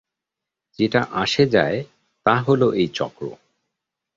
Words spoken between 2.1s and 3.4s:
তা হল এই চক্র।